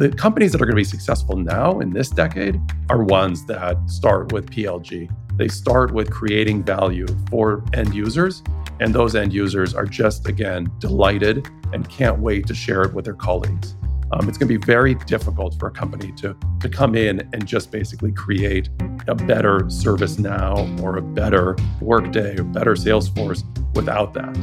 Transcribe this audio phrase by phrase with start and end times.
[0.00, 2.58] The companies that are going to be successful now in this decade
[2.88, 5.14] are ones that start with PLG.
[5.36, 8.42] They start with creating value for end users,
[8.80, 13.04] and those end users are just, again, delighted and can't wait to share it with
[13.04, 13.74] their colleagues.
[14.12, 17.46] Um, it's going to be very difficult for a company to, to come in and
[17.46, 18.70] just basically create
[19.06, 23.44] a better service now or a better Workday or better Salesforce
[23.76, 24.34] without that.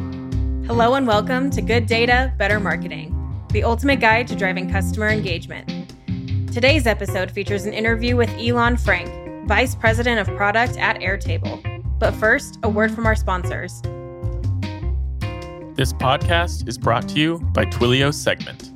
[0.68, 3.17] Hello and welcome to Good Data, Better Marketing,
[3.50, 5.94] the ultimate guide to driving customer engagement.
[6.54, 11.62] Today's episode features an interview with Ilan Frank, Vice President of Product at Airtable.
[12.00, 13.82] But first, a word from our sponsors.
[15.76, 18.74] This podcast is brought to you by Twilio Segment.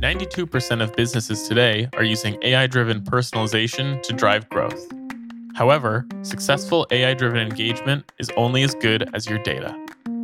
[0.00, 4.92] 92% of businesses today are using AI driven personalization to drive growth.
[5.54, 9.81] However, successful AI driven engagement is only as good as your data.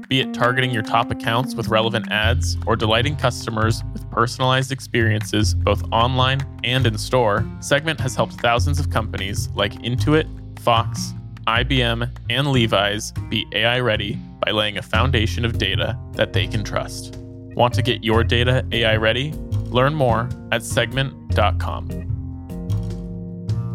[0.09, 5.55] Be it targeting your top accounts with relevant ads or delighting customers with personalized experiences
[5.55, 10.27] both online and in store, Segment has helped thousands of companies like Intuit,
[10.61, 11.13] Fox,
[11.47, 16.65] IBM, and Levi's be AI ready by laying a foundation of data that they can
[16.65, 17.17] trust.
[17.55, 19.33] Want to get your data AI ready?
[19.67, 22.09] Learn more at segment.com.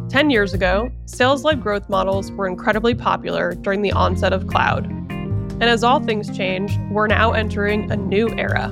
[0.10, 5.03] 10 years ago, sales led growth models were incredibly popular during the onset of cloud.
[5.54, 8.70] And as all things change, we're now entering a new era.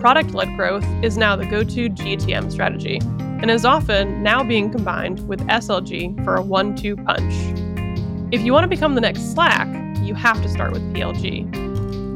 [0.00, 2.98] Product led growth is now the go to GTM strategy
[3.40, 7.34] and is often now being combined with SLG for a one two punch.
[8.32, 9.68] If you want to become the next Slack,
[10.02, 11.68] you have to start with PLG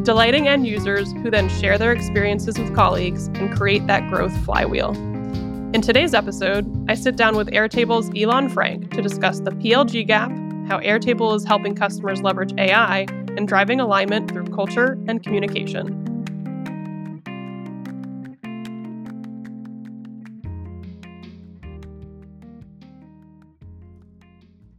[0.04, 4.90] delighting end users who then share their experiences with colleagues and create that growth flywheel.
[5.74, 10.30] In today's episode, I sit down with Airtable's Ilan Frank to discuss the PLG gap,
[10.68, 16.08] how Airtable is helping customers leverage AI, and driving alignment through culture and communication.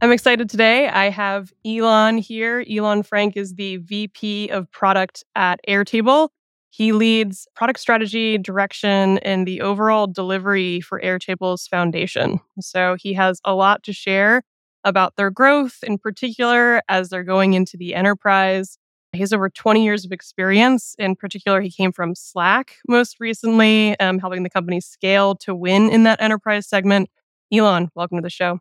[0.00, 0.86] I'm excited today.
[0.88, 2.62] I have Ilan here.
[2.64, 6.28] Ilan Frank is the VP of product at Airtable.
[6.68, 12.38] He leads product strategy, direction, and the overall delivery for Airtable's foundation.
[12.60, 14.42] So he has a lot to share
[14.84, 18.78] about their growth, in particular, as they're going into the enterprise.
[19.12, 20.94] He has over 20 years of experience.
[20.98, 25.88] In particular, he came from Slack most recently, um, helping the company scale to win
[25.88, 27.08] in that enterprise segment.
[27.52, 28.58] Ilan, welcome to the show.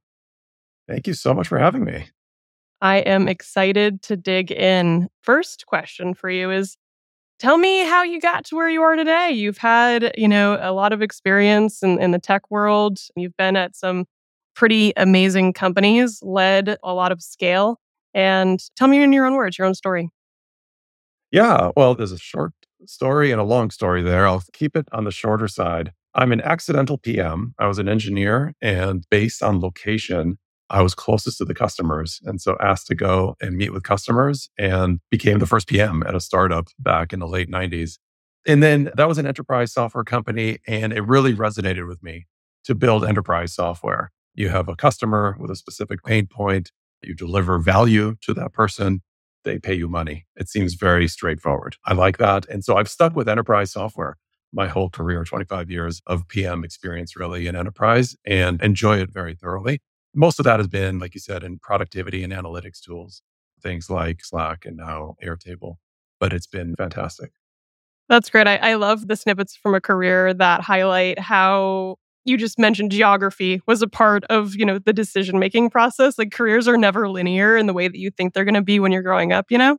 [0.88, 2.10] Thank you so much for having me.
[2.82, 5.08] I am excited to dig in.
[5.22, 6.78] First question for you is
[7.40, 9.32] tell me how you got to where you are today.
[9.32, 13.00] You've had, you know, a lot of experience in, in the tech world.
[13.16, 14.06] You've been at some
[14.56, 17.80] pretty amazing companies, led a lot of scale.
[18.14, 20.10] And tell me in your own words, your own story.
[21.32, 22.54] Yeah, well, there's a short
[22.86, 24.28] story and a long story there.
[24.28, 25.94] I'll keep it on the shorter side.
[26.14, 27.56] I'm an accidental PM.
[27.58, 30.38] I was an engineer, and based on location,
[30.70, 32.20] I was closest to the customers.
[32.24, 36.16] And so asked to go and meet with customers and became the first PM at
[36.16, 37.98] a startup back in the late 90s.
[38.48, 40.60] And then that was an enterprise software company.
[40.68, 42.28] And it really resonated with me
[42.66, 44.12] to build enterprise software.
[44.34, 46.72] You have a customer with a specific pain point,
[47.02, 49.02] you deliver value to that person,
[49.44, 50.26] they pay you money.
[50.36, 51.76] It seems very straightforward.
[51.86, 52.48] I like that.
[52.48, 54.18] And so I've stuck with enterprise software
[54.54, 59.36] my whole career 25 years of PM experience really in enterprise and enjoy it very
[59.36, 59.82] thoroughly
[60.14, 63.22] most of that has been, like you said, in productivity and analytics tools,
[63.62, 65.78] things like Slack and now Airtable.
[66.20, 67.32] But it's been fantastic.
[68.10, 68.48] That's great.
[68.48, 73.62] I, I love the snippets from a career that highlight how you just mentioned geography
[73.68, 76.18] was a part of you know the decision making process.
[76.18, 78.80] Like careers are never linear in the way that you think they're going to be
[78.80, 79.78] when you're growing up you know?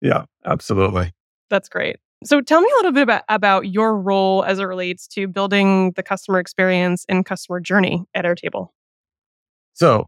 [0.00, 1.12] Yeah absolutely.
[1.50, 1.96] That's great.
[2.24, 5.92] So tell me a little bit about, about your role as it relates to building
[5.92, 8.68] the customer experience and customer journey at airtable.
[9.74, 10.06] So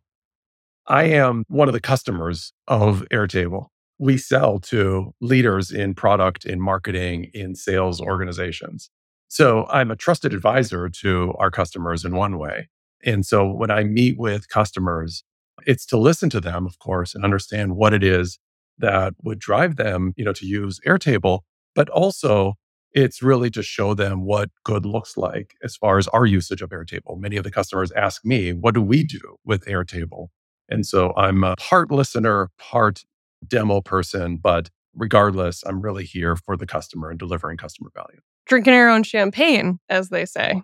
[0.86, 3.66] I am one of the customers of Airtable.
[3.98, 8.90] We sell to leaders in product, in marketing, in sales organizations.
[9.28, 12.69] So I'm a trusted advisor to our customers in one way.
[13.05, 15.25] And so when I meet with customers,
[15.67, 18.38] it's to listen to them, of course, and understand what it is
[18.78, 21.40] that would drive them, you know, to use Airtable,
[21.75, 22.55] but also
[22.93, 26.70] it's really to show them what good looks like as far as our usage of
[26.70, 27.19] Airtable.
[27.19, 30.28] Many of the customers ask me, what do we do with Airtable?
[30.69, 33.05] And so I'm a part listener, part
[33.46, 38.20] demo person, but regardless, I'm really here for the customer and delivering customer value.
[38.46, 40.62] Drinking our own champagne, as they say.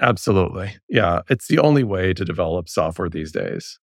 [0.00, 0.76] Absolutely.
[0.88, 1.22] Yeah.
[1.28, 3.78] It's the only way to develop software these days.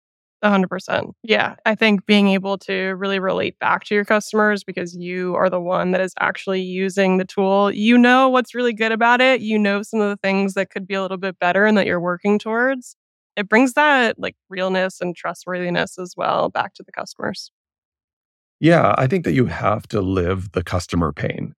[0.44, 1.12] 100%.
[1.22, 1.56] Yeah.
[1.66, 5.60] I think being able to really relate back to your customers because you are the
[5.60, 7.72] one that is actually using the tool.
[7.72, 9.42] You know what's really good about it.
[9.42, 11.86] You know some of the things that could be a little bit better and that
[11.86, 12.96] you're working towards.
[13.36, 17.52] It brings that like realness and trustworthiness as well back to the customers.
[18.60, 18.96] Yeah.
[18.98, 21.54] I think that you have to live the customer pain.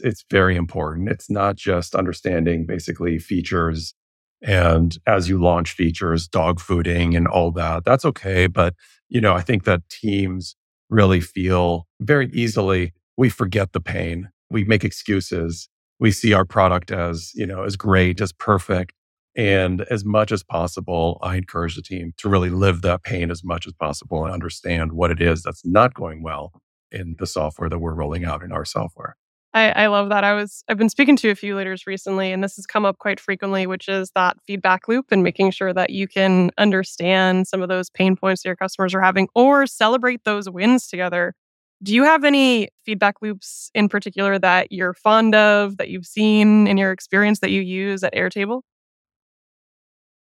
[0.00, 1.08] It's very important.
[1.08, 3.94] It's not just understanding basically features
[4.42, 8.46] and as you launch features, dog fooding and all that, that's okay.
[8.46, 8.74] But,
[9.08, 10.56] you know, I think that teams
[10.90, 14.28] really feel very easily we forget the pain.
[14.50, 15.68] We make excuses.
[15.98, 18.92] We see our product as, you know, as great, as perfect.
[19.34, 23.42] And as much as possible, I encourage the team to really live that pain as
[23.42, 26.52] much as possible and understand what it is that's not going well
[26.90, 29.16] in the software that we're rolling out in our software.
[29.56, 30.22] I, I love that.
[30.22, 32.98] I was I've been speaking to a few leaders recently, and this has come up
[32.98, 37.62] quite frequently, which is that feedback loop and making sure that you can understand some
[37.62, 41.32] of those pain points that your customers are having or celebrate those wins together.
[41.82, 46.66] Do you have any feedback loops in particular that you're fond of, that you've seen
[46.66, 48.60] in your experience that you use at Airtable?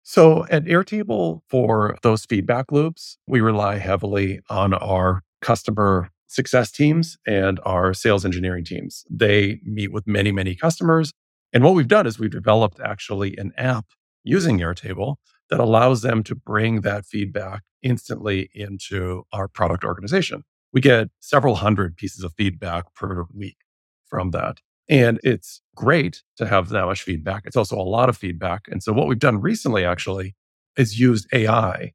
[0.03, 7.17] So at Airtable, for those feedback loops, we rely heavily on our customer success teams
[7.27, 9.05] and our sales engineering teams.
[9.09, 11.13] They meet with many, many customers.
[11.53, 13.87] And what we've done is we've developed actually an app
[14.25, 15.17] using Airtable
[15.51, 20.43] that allows them to bring that feedback instantly into our product organization.
[20.73, 23.59] We get several hundred pieces of feedback per week
[24.07, 24.59] from that.
[24.89, 27.43] And it's great to have that much feedback.
[27.47, 28.63] It's also a lot of feedback.
[28.69, 30.35] And so what we've done recently actually
[30.77, 31.93] is used AI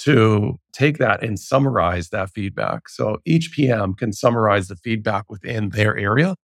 [0.00, 2.88] to take that and summarize that feedback.
[2.88, 6.36] So each PM can summarize the feedback within their area,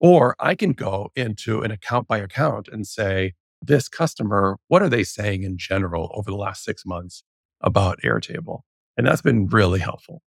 [0.00, 4.88] or I can go into an account by account and say, this customer, what are
[4.88, 7.22] they saying in general over the last six months
[7.60, 8.60] about Airtable?
[8.96, 10.22] And that's been really helpful.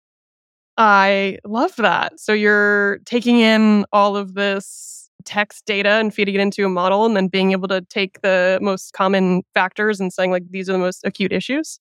[0.78, 2.20] I love that.
[2.20, 7.06] So you're taking in all of this text data and feeding it into a model
[7.06, 10.74] and then being able to take the most common factors and saying, like, these are
[10.74, 11.80] the most acute issues.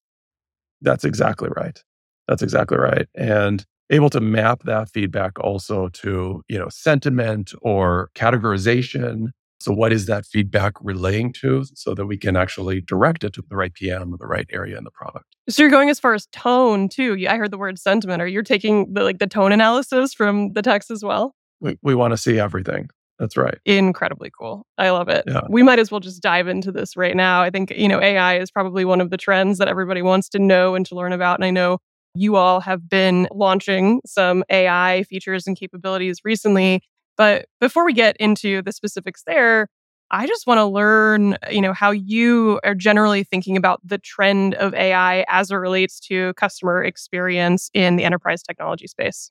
[0.82, 1.82] That's exactly right.
[2.28, 3.06] That's exactly right.
[3.14, 9.28] And able to map that feedback also to, you know, sentiment or categorization.
[9.60, 13.44] So what is that feedback relaying to so that we can actually direct it to
[13.48, 15.24] the right PM or the right area in the product.
[15.48, 17.16] So you're going as far as tone too.
[17.28, 18.20] I heard the word sentiment.
[18.20, 21.34] Are you taking the like the tone analysis from the text as well?
[21.60, 22.88] We we want to see everything.
[23.18, 23.58] That's right.
[23.64, 24.66] Incredibly cool.
[24.76, 25.24] I love it.
[25.26, 25.40] Yeah.
[25.48, 27.42] We might as well just dive into this right now.
[27.42, 30.38] I think, you know, AI is probably one of the trends that everybody wants to
[30.38, 31.38] know and to learn about.
[31.38, 31.78] And I know
[32.14, 36.82] you all have been launching some AI features and capabilities recently.
[37.16, 39.68] But before we get into the specifics there,
[40.10, 44.54] I just want to learn, you know, how you are generally thinking about the trend
[44.54, 49.30] of AI as it relates to customer experience in the enterprise technology space.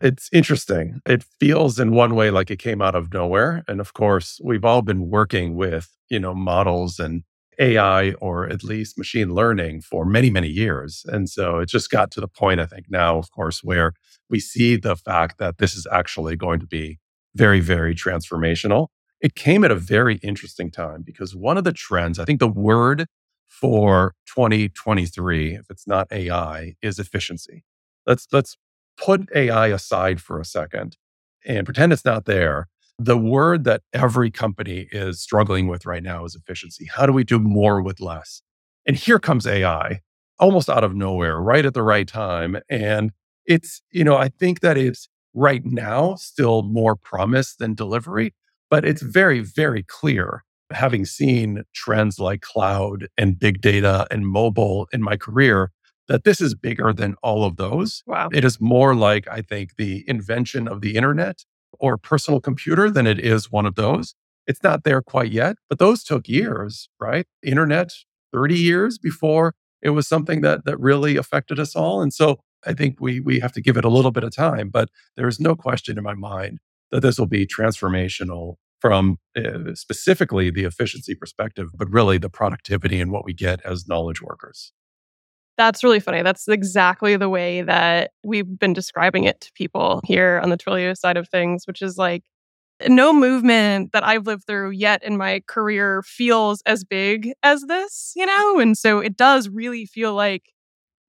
[0.00, 1.00] It's interesting.
[1.06, 3.64] It feels in one way like it came out of nowhere.
[3.66, 7.24] And of course, we've all been working with, you know, models and
[7.58, 11.04] AI or at least machine learning for many, many years.
[11.08, 13.92] And so it just got to the point, I think, now, of course, where
[14.30, 16.98] we see the fact that this is actually going to be
[17.34, 18.88] very, very transformational.
[19.20, 22.46] It came at a very interesting time because one of the trends, I think the
[22.46, 23.06] word
[23.48, 27.64] for 2023, if it's not AI, is efficiency.
[28.06, 28.56] Let's let's
[28.98, 30.96] put AI aside for a second
[31.46, 32.68] and pretend it's not there.
[32.98, 36.88] The word that every company is struggling with right now is efficiency.
[36.92, 38.42] How do we do more with less?
[38.86, 40.00] And here comes AI
[40.40, 42.58] almost out of nowhere, right at the right time.
[42.68, 43.12] And
[43.46, 48.34] it's, you know, I think that it's right now still more promise than delivery,
[48.70, 54.86] but it's very, very clear having seen trends like cloud and big data and mobile
[54.92, 55.70] in my career
[56.08, 58.02] that this is bigger than all of those.
[58.06, 58.28] Wow.
[58.32, 61.44] It is more like, I think, the invention of the internet
[61.78, 64.14] or personal computer than it is one of those.
[64.46, 67.26] It's not there quite yet, but those took years, right?
[67.42, 67.92] Internet,
[68.32, 72.02] 30 years before it was something that that really affected us all.
[72.02, 74.70] And so I think we we have to give it a little bit of time,
[74.70, 76.58] but there is no question in my mind
[76.90, 83.00] that this will be transformational from uh, specifically the efficiency perspective, but really the productivity
[83.00, 84.72] and what we get as knowledge workers.
[85.58, 86.22] That's really funny.
[86.22, 90.96] That's exactly the way that we've been describing it to people here on the Twilio
[90.96, 92.22] side of things, which is like
[92.88, 98.12] no movement that I've lived through yet in my career feels as big as this,
[98.16, 98.60] you know?
[98.60, 100.44] And so it does really feel like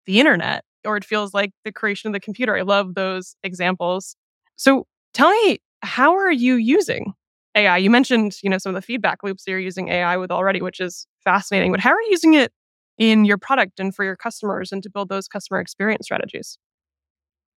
[0.07, 2.57] the internet or it feels like the creation of the computer.
[2.57, 4.15] I love those examples.
[4.57, 7.13] So tell me, how are you using
[7.55, 7.77] AI?
[7.77, 10.61] You mentioned, you know, some of the feedback loops that you're using AI with already,
[10.61, 12.51] which is fascinating, but how are you using it
[12.99, 16.59] in your product and for your customers and to build those customer experience strategies?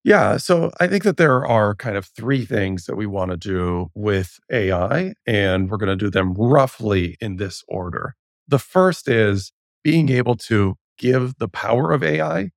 [0.03, 0.37] Yeah.
[0.37, 3.89] So I think that there are kind of three things that we want to do
[3.95, 8.15] with AI, and we're going to do them roughly in this order.
[8.47, 12.51] The first is being able to give the power of AI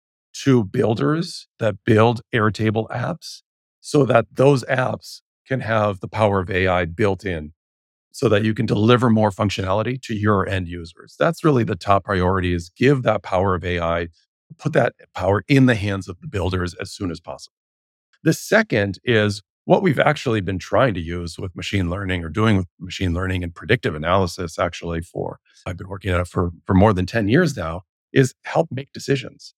[0.44, 3.42] to builders that build Airtable apps
[3.80, 7.52] so that those apps can have the power of AI built in
[8.16, 11.14] so that you can deliver more functionality to your end users.
[11.18, 14.08] That's really the top priority is give that power of AI,
[14.56, 17.52] put that power in the hands of the builders as soon as possible.
[18.22, 22.56] The second is what we've actually been trying to use with machine learning or doing
[22.56, 26.72] with machine learning and predictive analysis actually for I've been working at it for for
[26.72, 27.82] more than 10 years now
[28.14, 29.52] is help make decisions.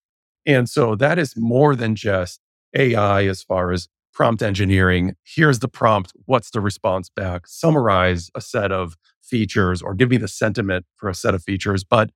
[0.47, 2.41] And so that is more than just
[2.75, 3.87] AI as far as
[4.19, 5.15] prompt engineering.
[5.23, 6.13] Here's the prompt.
[6.25, 7.47] What's the response back?
[7.47, 11.85] Summarize a set of features or give me the sentiment for a set of features,
[11.85, 12.11] but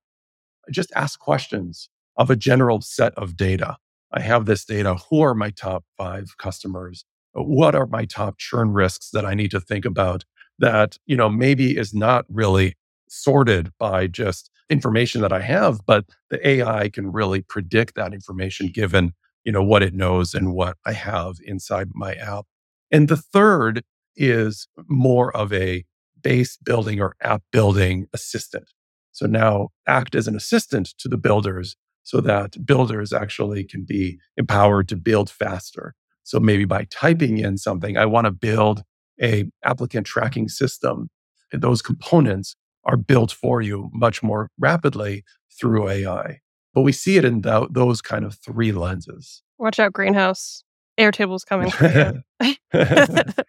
[0.68, 3.76] just ask questions of a general set of data.
[4.12, 4.96] I have this data.
[5.10, 7.04] Who are my top five customers?
[7.34, 10.24] What are my top churn risks that I need to think about
[10.58, 12.74] that, you know, maybe is not really
[13.08, 18.72] sorted by just information that I have, but the AI can really predict that information
[18.74, 19.12] given
[19.44, 22.46] you know, what it knows and what I have inside my app.
[22.90, 23.82] And the third
[24.16, 25.84] is more of a
[26.22, 28.70] base building or app building assistant.
[29.12, 34.18] So now act as an assistant to the builders so that builders actually can be
[34.36, 35.94] empowered to build faster.
[36.24, 38.82] So maybe by typing in something, I want to build
[39.20, 41.10] a applicant tracking system.
[41.52, 45.24] And those components are built for you much more rapidly
[45.58, 46.40] through AI.
[46.74, 49.42] But we see it in th- those kind of three lenses.
[49.58, 50.64] Watch out, greenhouse.
[50.98, 51.72] Airtable's coming.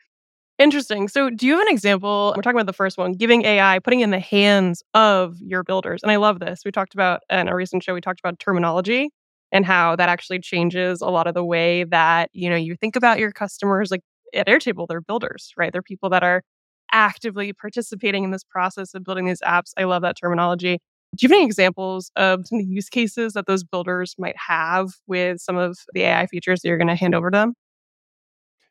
[0.59, 1.07] Interesting.
[1.07, 2.33] So, do you have an example?
[2.35, 6.03] We're talking about the first one, giving AI, putting in the hands of your builders.
[6.03, 6.61] And I love this.
[6.63, 9.09] We talked about in a recent show, we talked about terminology
[9.51, 12.95] and how that actually changes a lot of the way that, you know, you think
[12.95, 13.89] about your customers.
[13.89, 14.01] Like
[14.33, 15.71] at Airtable, they're builders, right?
[15.71, 16.43] They're people that are
[16.91, 19.71] actively participating in this process of building these apps.
[19.77, 20.79] I love that terminology.
[21.15, 24.35] Do you have any examples of some of the use cases that those builders might
[24.37, 27.53] have with some of the AI features that you're going to hand over to them?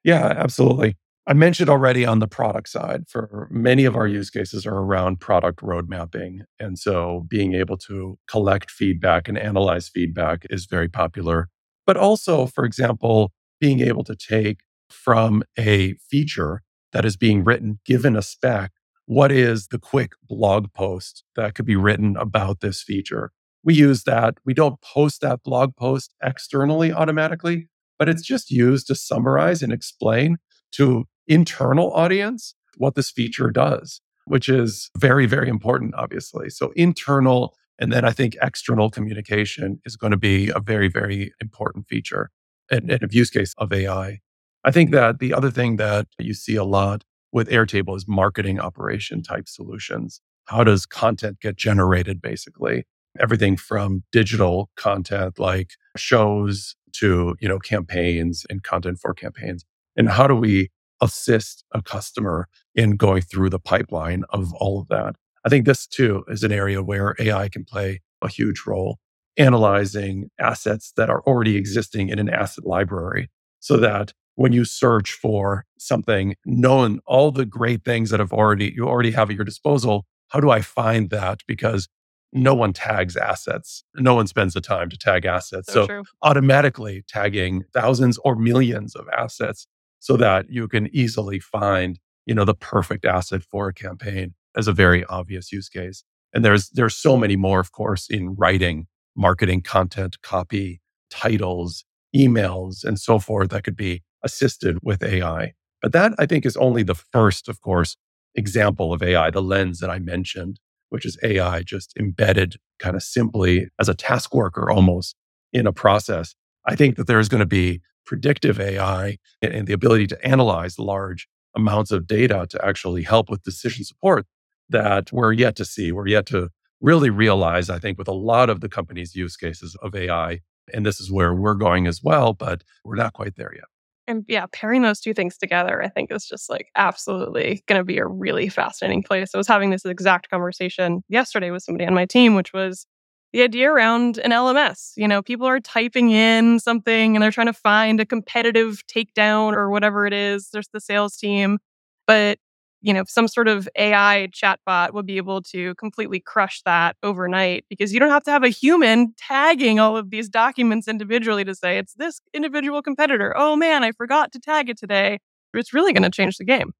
[0.03, 0.97] Yeah, absolutely.
[1.27, 5.21] I mentioned already on the product side, for many of our use cases are around
[5.21, 6.43] product road mapping.
[6.59, 11.49] And so being able to collect feedback and analyze feedback is very popular.
[11.87, 13.31] But also, for example,
[13.61, 18.73] being able to take from a feature that is being written, given a spec,
[19.13, 23.31] what is the quick blog post that could be written about this feature?
[23.63, 24.39] We use that.
[24.47, 29.71] We don't post that blog post externally automatically, but it's just used to summarize and
[29.71, 30.39] explain
[30.77, 36.49] to internal audience what this feature does, which is very, very important, obviously.
[36.49, 41.35] So internal and then I think external communication is going to be a very, very
[41.39, 42.31] important feature
[42.71, 44.21] and, and a use case of AI.
[44.65, 48.61] I think that the other thing that you see a lot with Airtable is marketing
[48.61, 50.21] operation type solutions.
[50.47, 52.85] How does content get generated basically?
[53.21, 59.65] Everything from digital content like shows to, you know, campaigns and content for campaigns.
[59.97, 60.71] And how do we
[61.01, 65.15] assist a customer in going through the pipeline of all of that?
[65.45, 68.99] I think this too is an area where AI can play a huge role,
[69.37, 74.13] analyzing assets that are already existing in an asset library so that
[74.43, 79.13] when you search for something, knowing all the great things that have already you already
[79.13, 81.43] have at your disposal, how do I find that?
[81.47, 81.89] Because
[82.33, 83.85] no one tags assets.
[83.95, 85.73] No one spends the time to tag assets.
[85.73, 89.69] So, so automatically tagging thousands or millions of assets
[90.01, 94.67] so that you can easily find, you know, the perfect asset for a campaign as
[94.67, 96.03] a very obvious use case.
[96.35, 100.81] And there's there's so many more, of course, in writing, marketing, content, copy,
[101.11, 105.55] titles, emails, and so forth that could be assisted with AI.
[105.81, 107.97] But that I think is only the first, of course,
[108.35, 110.59] example of AI, the lens that I mentioned,
[110.91, 115.17] which is AI just embedded kind of simply as a task worker almost
[115.53, 116.35] in a process.
[116.67, 121.29] I think that there's going to be predictive AI and the ability to analyze large
[121.55, 124.27] amounts of data to actually help with decision support
[124.69, 125.93] that we're yet to see.
[125.93, 126.51] We're yet to
[126.81, 130.41] really realize, I think, with a lot of the company's use cases of AI.
[130.73, 133.65] And this is where we're going as well, but we're not quite there yet.
[134.09, 137.85] And yeah, pairing those two things together, I think is just like absolutely going to
[137.85, 139.31] be a really fascinating place.
[139.35, 142.87] I was having this exact conversation yesterday with somebody on my team, which was
[143.33, 144.93] the idea around an LMS.
[144.97, 149.55] You know, people are typing in something and they're trying to find a competitive takedown
[149.55, 150.51] or whatever it is.
[150.53, 151.59] There's the sales team.
[152.07, 152.39] But
[152.83, 157.65] you know, some sort of AI chatbot will be able to completely crush that overnight
[157.71, 161.55] because you don't have to have a human tagging all of these documents individually to
[161.55, 163.33] say it's this individual competitor.
[163.37, 165.19] Oh man, I forgot to tag it today.
[165.55, 166.73] It's really going to change the game.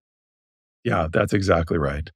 [0.85, 2.11] Yeah, that's exactly right.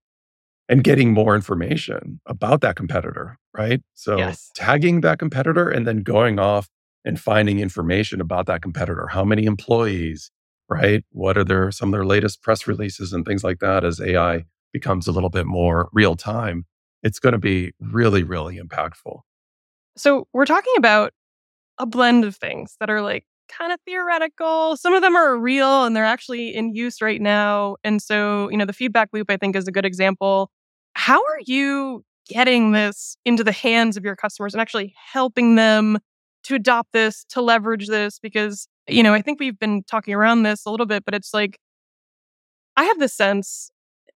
[0.69, 3.83] And getting more information about that competitor, right?
[3.95, 4.51] So Yes.
[4.55, 6.69] tagging that competitor and then going off
[7.05, 9.09] and finding information about that competitor.
[9.09, 10.31] How many employees,
[10.69, 11.05] right?
[11.11, 14.45] What are their some of their latest press releases and things like that as AI
[14.73, 16.67] becomes a little bit more real time.
[17.03, 19.21] It's going to be really, really impactful.
[19.97, 21.13] So we're talking about
[21.79, 24.77] a blend of things that are like kind of theoretical.
[24.77, 27.77] Some of them are real and they're actually in use right now.
[27.85, 30.51] And so, you know, the feedback loop, I think, is a good example.
[30.95, 35.99] How are you getting this into the hands of your customers and actually helping them
[36.45, 38.19] to adopt this, to leverage this?
[38.19, 41.35] Because, you know, I think we've been talking around this a little bit, but it's
[41.35, 41.59] like,
[42.77, 43.71] I have the sense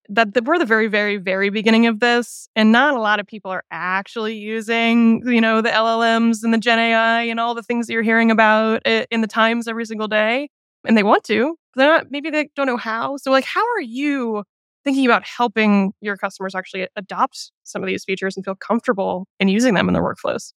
[0.10, 3.28] that the, we're the very, very, very beginning of this, and not a lot of
[3.28, 7.64] people are actually using, you know, the LLMs and the Gen AI and all the
[7.64, 10.50] things that you're hearing about in the Times every single day,
[10.88, 11.58] and they want to.
[11.76, 12.08] They're not.
[12.12, 13.18] Maybe they don't know how.
[13.18, 14.44] So, like, how are you
[14.86, 19.48] thinking about helping your customers actually adopt some of these features and feel comfortable in
[19.50, 20.54] using them in their workflows?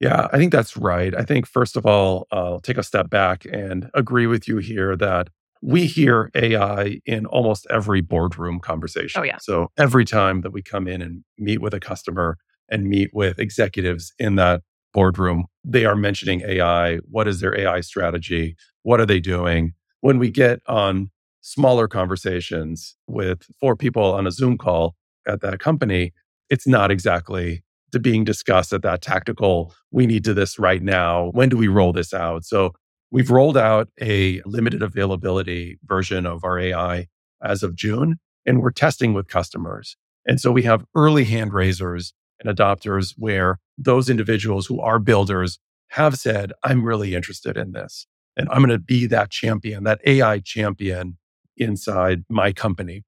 [0.00, 1.14] Yeah, I think that's right.
[1.16, 4.96] I think, first of all, I'll take a step back and agree with you here
[4.96, 5.28] that
[5.62, 9.20] we hear AI in almost every boardroom oh, conversation.
[9.20, 9.38] Oh, yeah.
[9.40, 12.36] So every time that we come in and meet with a customer
[12.68, 16.96] and meet with executives in that boardroom, they are mentioning AI.
[17.10, 18.56] What is their AI strategy?
[18.82, 19.72] What are they doing?
[20.00, 21.10] When we get on
[21.40, 24.96] smaller conversations with four people on a Zoom call
[25.26, 26.12] at that company,
[26.50, 27.63] it's not exactly
[27.94, 31.30] to being discussed at that tactical, we need to this right now.
[31.32, 32.44] When do we roll this out?
[32.44, 32.74] So
[33.10, 37.06] we've rolled out a limited availability version of our AI
[37.42, 39.96] as of June, and we're testing with customers.
[40.26, 45.58] And so we have early hand raisers and adopters where those individuals who are builders
[45.90, 48.06] have said, I'm really interested in this.
[48.36, 51.18] And I'm going to be that champion, that AI champion
[51.56, 53.04] inside my company.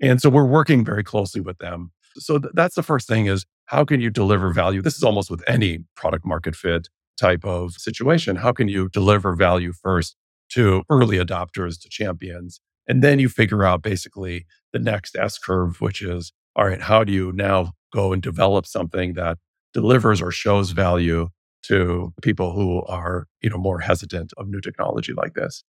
[0.00, 1.90] And so we're working very closely with them.
[2.16, 4.80] So th- that's the first thing is how can you deliver value?
[4.80, 6.88] This is almost with any product market fit
[7.20, 8.36] type of situation.
[8.36, 10.16] How can you deliver value first
[10.52, 12.60] to early adopters, to champions?
[12.86, 17.04] And then you figure out basically the next S curve, which is, all right, how
[17.04, 19.36] do you now go and develop something that
[19.74, 21.28] delivers or shows value
[21.64, 25.62] to people who are, you know, more hesitant of new technology like this?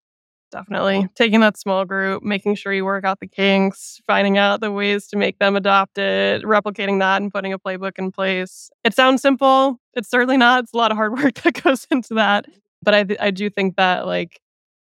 [0.51, 1.07] Definitely.
[1.15, 5.05] Taking that small group, making sure you work out the kinks, finding out the ways
[5.07, 8.71] to make them adopt it, replicating that and putting a playbook in place.
[8.83, 9.79] It sounds simple.
[9.93, 10.63] It's certainly not.
[10.63, 12.45] It's a lot of hard work that goes into that.
[12.81, 14.39] But I, th- I do think that like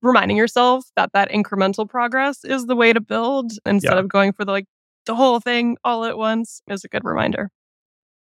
[0.00, 3.98] reminding yourself that that incremental progress is the way to build instead Yeah.
[3.98, 4.66] of going for the like
[5.06, 7.50] the whole thing all at once is a good reminder.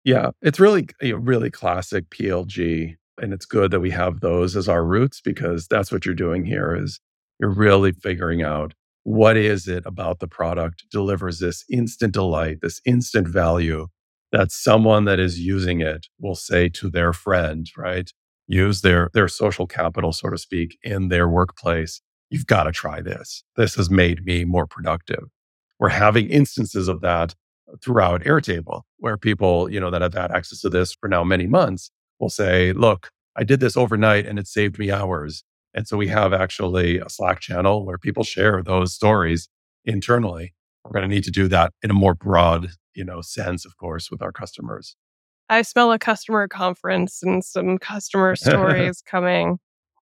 [0.05, 2.97] Yeah, it's really, you know, really classic PLG.
[3.21, 6.45] And it's good that we have those as our roots because that's what you're doing
[6.45, 6.99] here is
[7.43, 12.81] you're really figuring out what is it about the product delivers this instant delight, this
[12.87, 13.89] instant value
[14.31, 18.13] that someone that is using it will say to their friend, right?
[18.47, 22.01] Use their their social capital, so to speak, in their workplace.
[22.31, 23.43] You've got to try this.
[23.57, 25.25] This has made me more productive.
[25.81, 27.35] We're having instances of that
[27.83, 31.47] throughout Airtable, where people, you know, that have had access to this for now many
[31.47, 35.43] months will say, look, I did this overnight and it saved me hours.
[35.75, 39.49] And so we have actually a Slack channel where people share those stories
[39.85, 40.55] internally.
[40.85, 43.77] We're going to need to do that in a more broad, you know, sense, of
[43.77, 44.97] course, with our customers.
[45.49, 49.59] I smell a customer conference and some customer stories coming.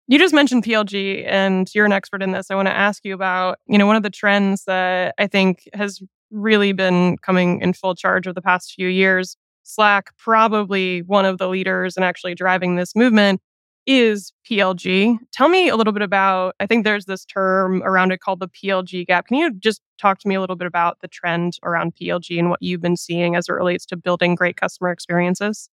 [0.08, 2.52] You just mentioned PLG and you're an expert in this.
[2.52, 5.68] I want to ask you about, you know, one of the trends that I think
[5.74, 6.00] has
[6.30, 9.36] really been coming in full charge over the past few years.
[9.64, 13.42] Slack, probably one of the leaders and actually driving this movement
[13.88, 15.18] is PLG.
[15.32, 18.48] Tell me a little bit about, I think there's this term around it called the
[18.48, 19.28] PLG gap.
[19.28, 22.50] Can you just talk to me a little bit about the trend around PLG and
[22.50, 25.70] what you've been seeing as it relates to building great customer experiences?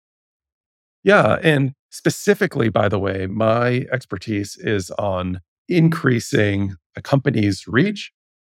[1.05, 1.39] Yeah.
[1.43, 8.13] And specifically, by the way, my expertise is on increasing a company's reach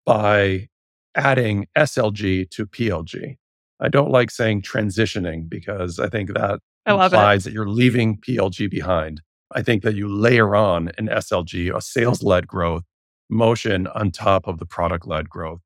[0.05, 0.69] by
[1.15, 3.37] adding SLG to PLG.
[3.81, 7.05] I don't like saying transitioning because I think that I it.
[7.05, 9.23] implies that you're leaving PLG behind.
[9.55, 12.85] I think that you layer on an SLG, a sales led growth
[13.31, 15.61] motion on top of the product led growth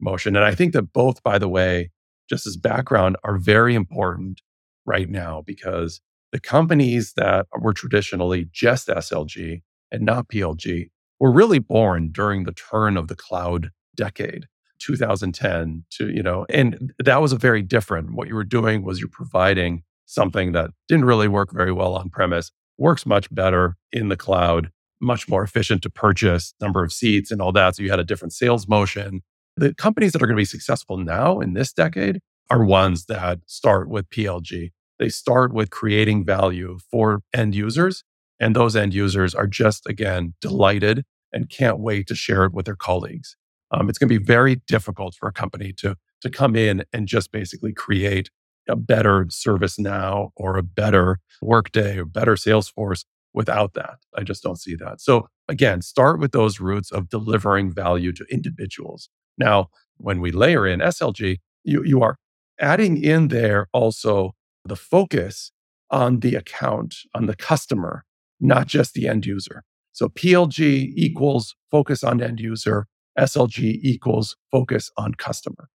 [0.00, 0.34] motion.
[0.36, 1.90] And I think that both, by the way,
[2.28, 4.40] just as background, are very important
[4.86, 6.00] right now because
[6.32, 10.88] the companies that were traditionally just SLG and not PLG
[11.20, 14.46] were really born during the turn of the cloud decade.
[14.80, 18.12] 2010 to, you know, and that was a very different.
[18.12, 22.10] What you were doing was you're providing something that didn't really work very well on
[22.10, 27.30] premise, works much better in the cloud, much more efficient to purchase, number of seats
[27.30, 27.76] and all that.
[27.76, 29.22] So you had a different sales motion.
[29.56, 33.40] The companies that are going to be successful now in this decade are ones that
[33.46, 34.72] start with PLG.
[34.98, 38.04] They start with creating value for end users.
[38.40, 42.66] And those end users are just, again, delighted and can't wait to share it with
[42.66, 43.36] their colleagues.
[43.70, 47.08] Um, it's going to be very difficult for a company to, to come in and
[47.08, 48.30] just basically create
[48.68, 53.96] a better service now or a better Workday or better Salesforce without that.
[54.16, 55.00] I just don't see that.
[55.00, 59.08] So again, start with those roots of delivering value to individuals.
[59.36, 62.16] Now, when we layer in SLG, you, you are
[62.60, 65.50] adding in there also the focus
[65.90, 68.04] on the account, on the customer,
[68.40, 69.64] not just the end user.
[69.92, 72.86] So PLG equals focus on end user,
[73.18, 75.68] SLG equals focus on customer.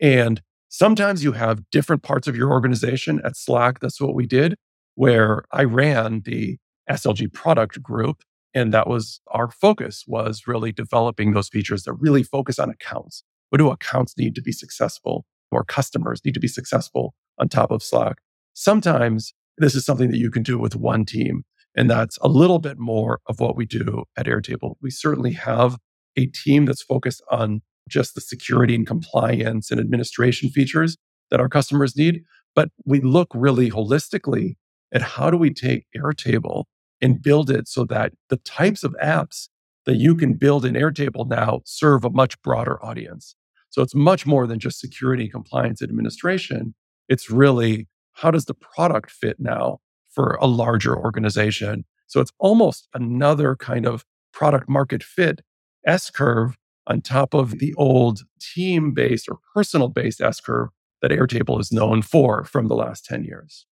[0.00, 0.42] And
[0.72, 3.80] sometimes you have different parts of your organization at Slack.
[3.80, 4.56] That's what we did,
[4.94, 6.56] where I ran the
[6.90, 8.22] SLG product group.
[8.54, 13.22] And that was our focus was really developing those features that really focus on accounts.
[13.50, 15.26] What do accounts need to be successful?
[15.50, 18.16] Or customers need to be successful on top of Slack.
[18.54, 21.44] Sometimes this is something that you can do with one team.
[21.76, 24.76] And that's a little bit more of what we do at Airtable.
[24.80, 25.76] We certainly have
[26.16, 30.96] a team that's focused on just the security and compliance and administration features
[31.30, 32.22] that our customers need.
[32.54, 34.56] But we look really holistically
[34.92, 36.64] at how do we take Airtable
[37.00, 39.48] and build it so that the types of apps
[39.86, 43.34] that you can build in Airtable now serve a much broader audience.
[43.70, 46.74] So it's much more than just security, compliance, administration.
[47.08, 51.84] It's really how does the product fit now for a larger organization?
[52.06, 55.40] So it's almost another kind of product market fit
[55.86, 61.10] S curve on top of the old team based or personal based S curve that
[61.10, 63.66] Airtable is known for from the last 10 years.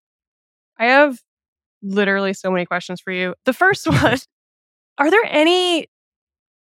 [0.78, 1.20] I have
[1.82, 3.34] literally so many questions for you.
[3.44, 4.18] The first one
[4.98, 5.86] Are there any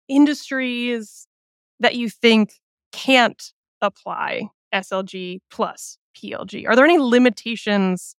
[0.07, 1.27] industries
[1.79, 2.53] that you think
[2.91, 3.41] can't
[3.81, 6.67] apply SLG plus PLG?
[6.67, 8.15] Are there any limitations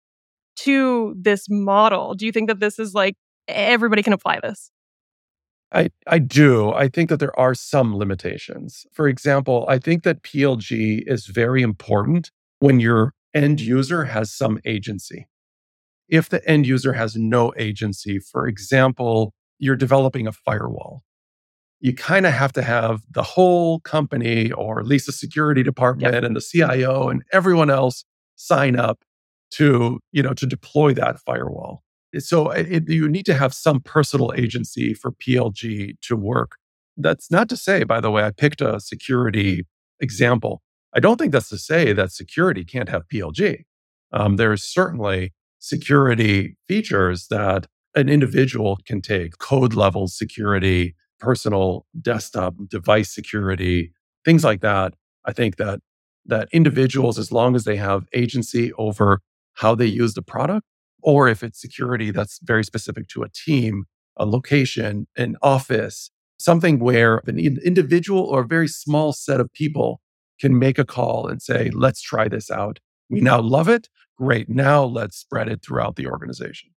[0.58, 2.14] to this model?
[2.14, 3.16] Do you think that this is like
[3.48, 4.72] everybody can apply this?
[5.72, 6.72] I, I do.
[6.72, 8.86] I think that there are some limitations.
[8.94, 14.60] For example, I think that PLG is very important when your end user has some
[14.66, 15.28] agency.
[16.08, 21.04] If the end user has no agency, for example, you're developing a firewall
[21.80, 26.14] you kind of have to have the whole company or at least the security department
[26.14, 26.24] yep.
[26.24, 28.04] and the CIO and everyone else
[28.36, 29.04] sign up
[29.52, 31.84] to, you know, to deploy that firewall.
[32.20, 36.58] So it, you need to have some personal agency for PLG to work.
[36.96, 39.66] That's not to say, by the way, I picked a security
[40.00, 40.62] example.
[40.96, 43.64] I don't think that's to say that security can't have PLG.
[44.12, 52.56] Um, there's certainly security features that an individual can take, code level security, personal desktop
[52.68, 53.92] device security,
[54.24, 54.94] things like that.
[55.26, 55.80] I think that
[56.26, 59.22] that individuals, as long as they have agency over
[59.56, 60.66] how they use the product,
[61.02, 63.86] or if it's security that's very specific to a team,
[64.18, 70.02] a location, an office, something where an individual or a very small set of people
[70.40, 72.80] can make a call and say, let's try this out.
[73.10, 73.90] We now love it.
[74.18, 74.50] Great.
[74.50, 76.72] Now let's spread it throughout the organization.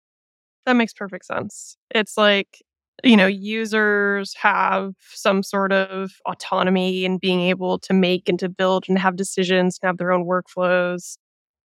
[0.66, 1.76] That makes perfect sense.
[1.90, 2.58] It's like
[3.04, 8.48] you know, users have some sort of autonomy and being able to make and to
[8.48, 11.16] build and have decisions and have their own workflows.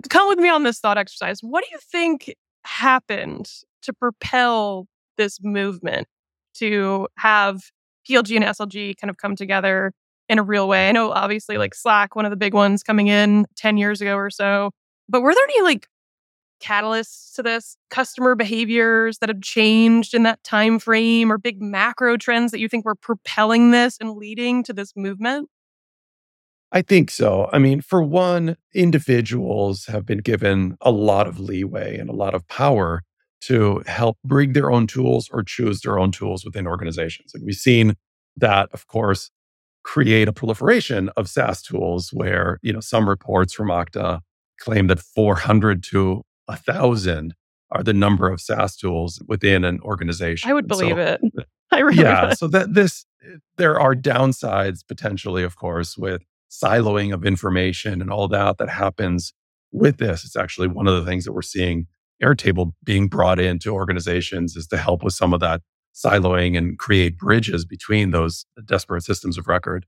[0.10, 1.40] Come with me on this thought exercise.
[1.42, 3.50] What do you think happened
[3.84, 4.88] to propel
[5.18, 6.08] this movement
[6.56, 7.62] to have
[8.10, 9.94] PLG and SLG kind of come together
[10.30, 10.90] in a real way?
[10.90, 14.16] I know obviously like Slack, one of the big ones coming in 10 years ago
[14.16, 14.72] or so.
[15.10, 15.88] But were there any like
[16.62, 22.16] catalysts to this customer behaviors that have changed in that time frame or big macro
[22.16, 25.50] trends that you think were propelling this and leading to this movement
[26.74, 27.50] I think so.
[27.54, 32.34] I mean, for one, individuals have been given a lot of leeway and a lot
[32.34, 33.04] of power
[33.42, 37.32] to help bring their own tools or choose their own tools within organizations.
[37.36, 37.94] And we've seen
[38.38, 39.30] that, of course,
[39.84, 44.22] create a proliferation of SaaS tools where, you know, some reports from Okta
[44.60, 47.36] claim that 400 to a thousand
[47.70, 50.50] are the number of SaaS tools within an organization.
[50.50, 51.22] I would believe so, it.
[51.72, 52.30] I really yeah.
[52.30, 52.38] Would.
[52.38, 53.06] So that this
[53.58, 56.24] there are downsides potentially, of course, with
[56.62, 59.34] siloing of information and all that that happens
[59.72, 60.24] with this.
[60.24, 61.88] It's actually one of the things that we're seeing
[62.22, 65.62] Airtable being brought into organizations is to help with some of that
[65.94, 69.86] siloing and create bridges between those desperate systems of record.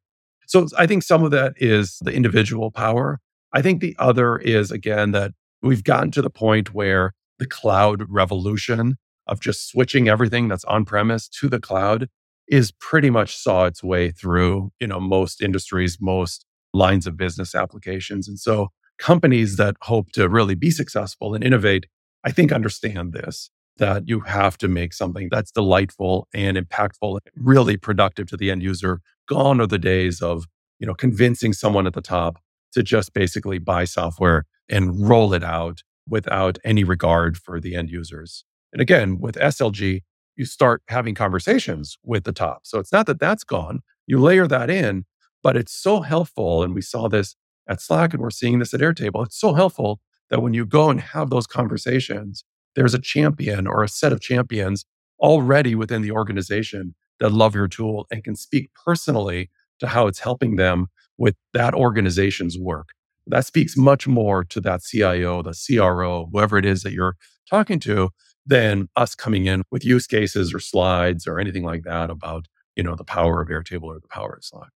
[0.47, 3.19] So I think some of that is the individual power.
[3.53, 8.03] I think the other is, again, that we've gotten to the point where the cloud
[8.09, 8.97] revolution
[9.27, 12.09] of just switching everything that's on premise to the cloud
[12.47, 17.55] is pretty much saw its way through, you know, most industries, most lines of business
[17.55, 18.27] applications.
[18.27, 21.87] And so companies that hope to really be successful and innovate,
[22.23, 27.45] I think understand this that you have to make something that's delightful and impactful, and
[27.45, 29.01] really productive to the end user.
[29.27, 30.45] Gone are the days of,
[30.79, 32.39] you know, convincing someone at the top
[32.71, 37.89] to just basically buy software and roll it out without any regard for the end
[37.89, 38.45] users.
[38.71, 40.03] And again, with SLG,
[40.35, 42.61] you start having conversations with the top.
[42.63, 43.81] So it's not that that's gone.
[44.07, 45.05] You layer that in,
[45.45, 46.63] but it's so helpful.
[46.63, 47.35] And we saw this
[47.69, 49.23] at Slack and we're seeing this at Airtable.
[49.23, 49.99] It's so helpful
[50.31, 52.43] that when you go and have those conversations,
[52.75, 54.85] there's a champion or a set of champions
[55.19, 60.17] already within the organization that love your tool and can speak personally to how it's
[60.17, 60.87] helping them
[61.19, 62.87] with that organization's work.
[63.27, 67.79] That speaks much more to that CIO, the CRO, whoever it is that you're talking
[67.81, 68.09] to,
[68.47, 72.81] than us coming in with use cases or slides or anything like that about, you
[72.81, 74.69] know, the power of Airtable or the power of Slack.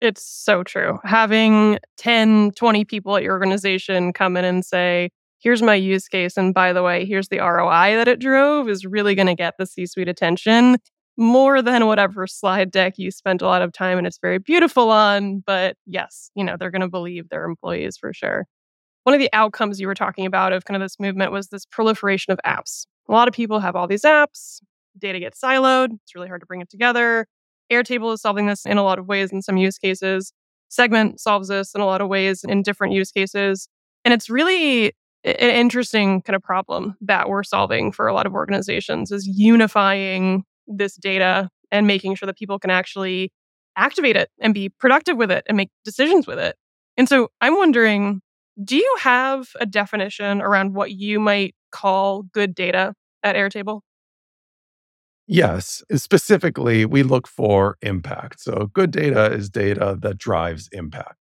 [0.00, 0.98] It's so true.
[1.04, 5.10] Having 10, 20 people at your organization come in and say,
[5.40, 6.36] here's my use case.
[6.36, 9.54] And by the way, here's the ROI that it drove is really going to get
[9.58, 10.78] the C suite attention
[11.16, 14.90] more than whatever slide deck you spent a lot of time and it's very beautiful
[14.90, 15.40] on.
[15.46, 18.46] But yes, you know, they're going to believe their employees for sure.
[19.04, 21.66] One of the outcomes you were talking about of kind of this movement was this
[21.66, 22.86] proliferation of apps.
[23.08, 24.60] A lot of people have all these apps,
[24.98, 27.26] data gets siloed, it's really hard to bring it together.
[27.70, 30.32] Airtable is solving this in a lot of ways in some use cases.
[30.68, 33.68] Segment solves this in a lot of ways in different use cases.
[34.04, 34.92] And it's really
[35.24, 40.44] an interesting kind of problem that we're solving for a lot of organizations is unifying
[40.66, 43.32] this data and making sure that people can actually
[43.76, 46.56] activate it and be productive with it and make decisions with it.
[46.96, 48.20] And so I'm wondering,
[48.62, 53.80] do you have a definition around what you might call good data at Airtable?
[55.32, 55.80] Yes.
[55.92, 58.40] Uh, specifically, we look for impact.
[58.40, 61.14] So, good data is data that drives impact.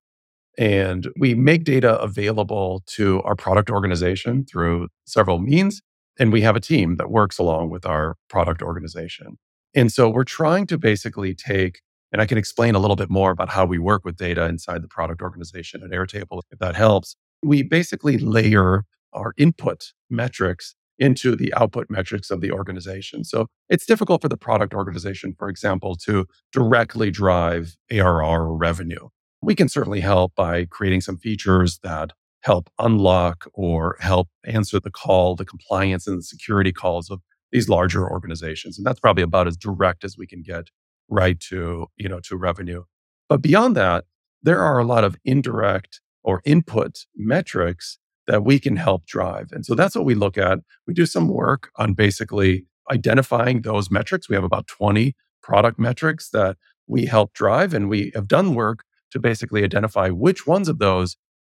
[0.56, 5.82] And we make data available to our product organization through several means.
[6.18, 9.36] And we have a team that works along with our product organization.
[9.74, 13.30] And so we're trying to basically take, and I can explain a little bit more
[13.30, 17.14] about how we work with data inside the product organization at Airtable, if that helps.
[17.42, 23.24] We basically layer our input metrics into the output metrics of the organization.
[23.24, 29.08] So it's difficult for the product organization, for example, to directly drive ARR revenue.
[29.40, 34.90] We can certainly help by creating some features that help unlock or help answer the
[34.90, 37.20] call, the compliance and the security calls of
[37.52, 38.78] these larger organizations.
[38.78, 40.68] And that's probably about as direct as we can get
[41.08, 42.84] right to, you know, to revenue.
[43.28, 44.04] But beyond that,
[44.42, 49.48] there are a lot of indirect or input metrics that we can help drive.
[49.50, 50.60] And so that's what we look at.
[50.86, 54.28] We do some work on basically identifying those metrics.
[54.28, 58.84] We have about 20 product metrics that we help drive, and we have done work
[59.10, 61.16] to basically identify which ones of those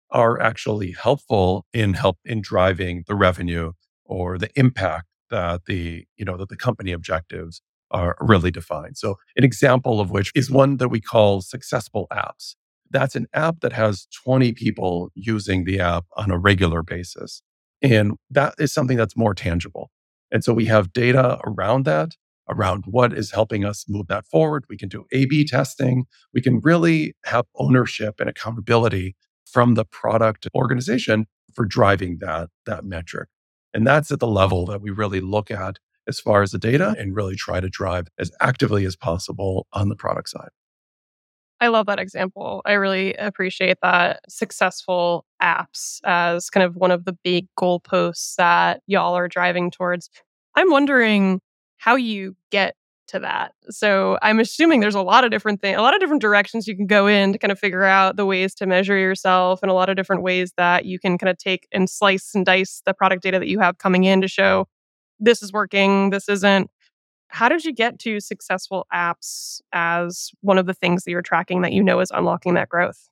[0.10, 3.74] are actually helpful in help in driving the revenue
[4.06, 8.98] or the impact that the you know that the company objectives are really defined.
[8.98, 12.56] So an example of which is one that we call successful apps
[12.92, 17.42] that's an app that has 20 people using the app on a regular basis.
[17.82, 19.90] And that is something that's more tangible.
[20.32, 22.12] And so we have data around that,
[22.50, 24.66] around what is helping us move that forward.
[24.70, 26.06] We can do A B testing.
[26.34, 32.86] We can really have ownership and accountability from the product organization for driving that, that
[32.86, 33.30] metric.
[33.74, 35.78] And that's at the level that we really look at
[36.08, 39.90] as far as the data and really try to drive as actively as possible on
[39.90, 40.50] the product side.
[41.62, 42.64] I love that example.
[42.66, 48.82] I really appreciate that successful apps as kind of one of the big goalposts that
[48.88, 50.10] y'all are driving towards.
[50.56, 51.40] I'm wondering
[51.78, 52.76] how you get
[53.10, 53.54] to that.
[53.70, 56.76] So I'm assuming there's a lot of different things, a lot of different directions you
[56.76, 59.74] can go in to kind of figure out the ways to measure yourself and a
[59.76, 62.94] lot of different ways that you can kind of take and slice and dice the
[62.94, 64.68] product data that you have coming in to show
[65.20, 66.72] this is working, this isn't
[67.32, 71.62] how did you get to successful apps as one of the things that you're tracking
[71.62, 73.08] that you know is unlocking that growth?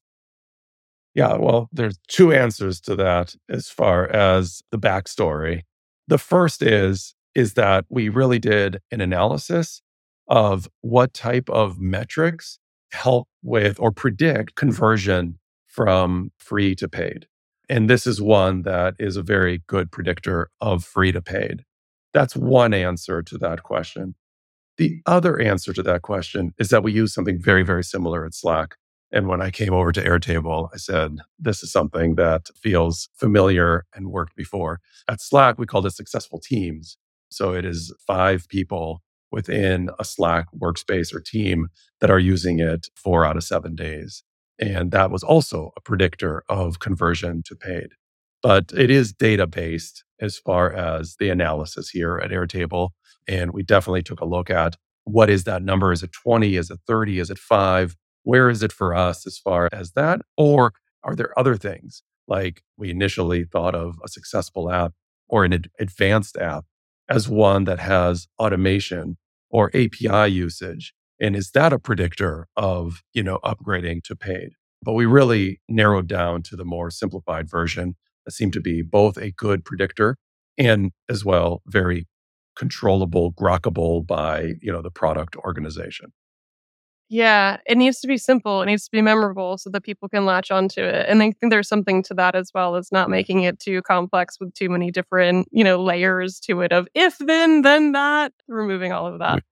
[1.15, 5.63] Yeah, well, there's two answers to that as far as the backstory.
[6.07, 9.81] The first is is that we really did an analysis
[10.27, 12.59] of what type of metrics
[12.91, 17.27] help with or predict conversion from free to paid.
[17.69, 21.63] And this is one that is a very good predictor of free to paid.
[22.13, 24.15] That's one answer to that question.
[24.77, 28.33] The other answer to that question is that we use something very, very similar at
[28.35, 28.75] Slack
[29.11, 33.85] And when I came over to Airtable, I said, this is something that feels familiar
[33.95, 34.81] and worked before.
[35.09, 36.97] At Slack, we called it successful teams.
[37.31, 41.69] So it is five people within a Slack workspace or team
[42.01, 44.23] that are using it four out of seven days.
[44.59, 47.89] And that was also a predictor of conversion to paid.
[48.43, 52.89] But it is data based as far as the analysis here at Airtable.
[53.27, 55.91] And we definitely took a look at what is that number?
[55.91, 56.55] Is it 20?
[56.55, 57.19] Is it 30?
[57.19, 57.95] Is it five?
[58.23, 60.21] Where is it for us as far as that?
[60.37, 64.93] Or are there other things like we initially thought of a successful app
[65.27, 66.65] or an ad- advanced app
[67.09, 69.17] as one that has automation
[69.49, 70.93] or API usage?
[71.19, 74.51] And is that a predictor of, you know, upgrading to paid?
[74.81, 77.95] But we really narrowed down to the more simplified version
[78.33, 80.15] seemed to be both a good predictor
[80.57, 82.07] and as well very
[82.55, 86.11] controllable, grokkable by, you know, the product organization.
[87.11, 88.61] Yeah, it needs to be simple.
[88.61, 91.07] It needs to be memorable so that people can latch onto it.
[91.09, 93.11] And I think there's something to that as well as not mm.
[93.11, 97.17] making it too complex with too many different, you know, layers to it of if
[97.17, 99.43] then then that, removing all of that.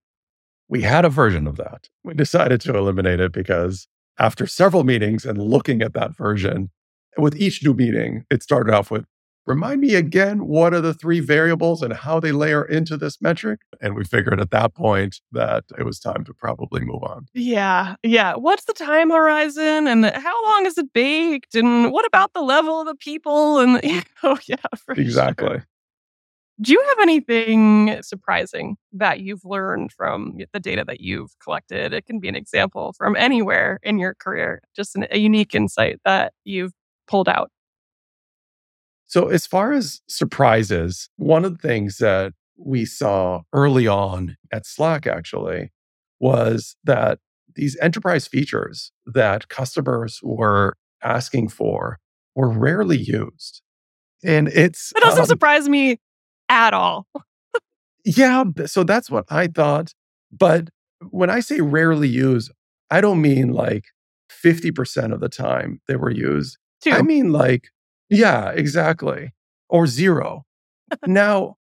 [0.70, 1.90] We, we had a version of that.
[2.04, 3.88] We decided to eliminate it because
[4.20, 6.70] after several meetings and looking at that version,
[7.18, 9.06] with each new meeting, it started off with
[9.48, 13.62] remind me again what are the three variables and how they layer into this metric?
[13.82, 17.28] And we figured at that point that it was time to probably move on.
[17.34, 18.36] Yeah yeah.
[18.36, 21.56] What's the time horizon and how long is it baked?
[21.56, 23.60] And what about the level of the people?
[23.60, 23.82] And
[24.24, 24.58] oh yeah
[24.96, 25.66] exactly sure.
[26.62, 31.94] do you have anything surprising that you've learned from the data that you've collected?
[31.94, 36.00] It can be an example from anywhere in your career just an, a unique insight
[36.04, 36.74] that you've
[37.08, 37.50] pulled out
[39.08, 44.66] so, as far as surprises, one of the things that we saw early on at
[44.66, 45.72] Slack actually
[46.20, 47.20] was that
[47.56, 52.00] these enterprise features that customers were asking for
[52.36, 53.62] were rarely used.
[54.26, 54.92] And it's.
[54.96, 56.02] It doesn't um, surprise me
[56.50, 57.08] at all.
[58.04, 58.44] yeah.
[58.66, 59.94] So, that's what I thought.
[60.34, 60.68] But
[61.12, 62.52] when I say rarely used,
[62.92, 63.86] I don't mean like
[64.30, 66.58] 50% of the time they were used.
[66.82, 66.92] Two.
[66.92, 67.70] I mean like
[68.10, 69.34] yeah, exactly.
[69.70, 70.46] Or zero.
[71.08, 71.58] now,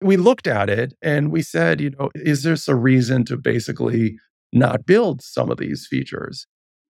[0.00, 4.18] we looked at it and we said, you know, is this a reason to basically
[4.52, 6.46] not build some of these features?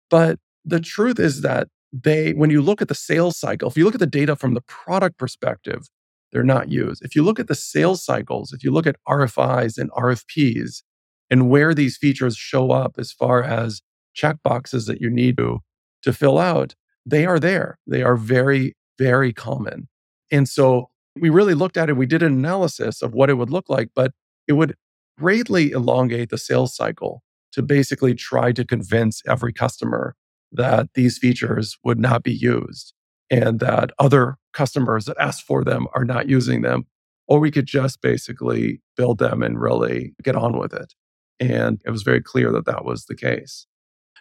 [0.09, 3.85] But the truth is that they, when you look at the sales cycle, if you
[3.85, 5.89] look at the data from the product perspective,
[6.31, 7.03] they're not used.
[7.03, 10.83] If you look at the sales cycles, if you look at RFIs and RFPs
[11.29, 13.81] and where these features show up as far as
[14.15, 15.59] checkboxes that you need to,
[16.03, 17.79] to fill out, they are there.
[17.87, 19.87] They are very, very common.
[20.31, 21.97] And so we really looked at it.
[21.97, 24.13] We did an analysis of what it would look like, but
[24.47, 24.75] it would
[25.17, 27.21] greatly elongate the sales cycle
[27.53, 30.15] to basically try to convince every customer
[30.51, 32.93] that these features would not be used
[33.29, 36.85] and that other customers that ask for them are not using them.
[37.27, 40.93] Or we could just basically build them and really get on with it.
[41.39, 43.67] And it was very clear that that was the case.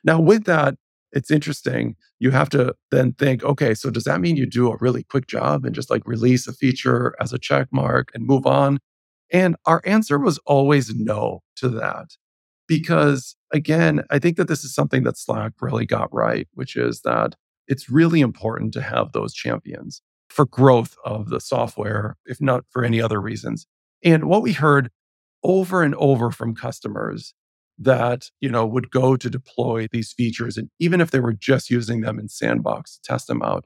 [0.05, 0.77] Now, with that,
[1.13, 1.97] it's interesting.
[2.19, 5.27] You have to then think, okay, so does that mean you do a really quick
[5.27, 8.79] job and just like release a feature as a check mark and move on?
[9.33, 12.17] And our answer was always no to that.
[12.67, 17.01] Because again, I think that this is something that Slack really got right, which is
[17.03, 17.35] that
[17.67, 22.85] it's really important to have those champions for growth of the software, if not for
[22.85, 23.67] any other reasons.
[24.05, 24.91] And what we heard
[25.43, 27.35] over and over from customers
[27.81, 31.71] that you know would go to deploy these features and even if they were just
[31.71, 33.65] using them in sandbox to test them out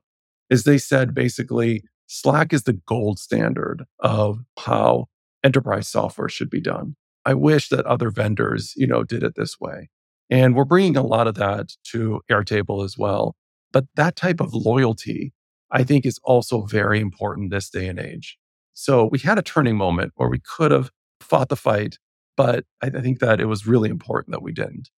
[0.51, 5.07] is they said basically slack is the gold standard of how
[5.43, 6.95] enterprise software should be done.
[7.27, 9.91] I wish that other vendors you know did it this way.
[10.31, 13.37] And we're bringing a lot of that to airtable as well.
[13.73, 15.33] But that type of loyalty
[15.71, 18.39] i think is also very important this day and age.
[18.75, 21.99] So we had a turning moment where we could have fought the fight
[22.37, 24.91] but I think that it was really important that we didn't.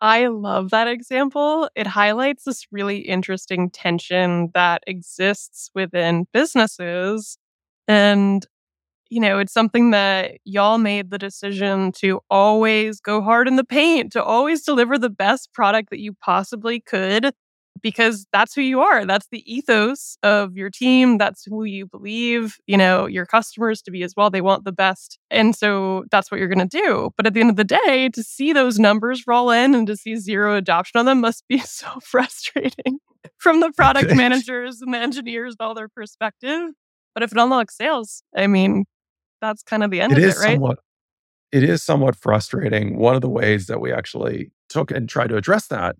[0.00, 1.68] I love that example.
[1.74, 7.38] It highlights this really interesting tension that exists within businesses.
[7.88, 8.44] And,
[9.08, 13.64] you know, it's something that y'all made the decision to always go hard in the
[13.64, 17.32] paint, to always deliver the best product that you possibly could
[17.82, 19.04] because that's who you are.
[19.04, 21.18] That's the ethos of your team.
[21.18, 24.30] That's who you believe, you know, your customers to be as well.
[24.30, 25.18] They want the best.
[25.30, 27.10] And so that's what you're going to do.
[27.16, 29.96] But at the end of the day, to see those numbers roll in and to
[29.96, 32.98] see zero adoption on them must be so frustrating
[33.38, 36.70] from the product managers and the engineers and all their perspective.
[37.14, 38.84] But if it unlocks sales, I mean,
[39.40, 40.54] that's kind of the end it of it, right?
[40.54, 40.78] Somewhat,
[41.52, 42.98] it is somewhat frustrating.
[42.98, 45.96] One of the ways that we actually took and tried to address that